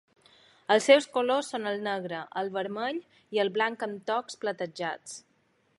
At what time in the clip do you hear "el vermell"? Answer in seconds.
2.43-2.99